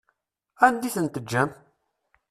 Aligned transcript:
Anda 0.65 0.85
i 0.87 0.93
ten-teǧǧam? 0.95 1.49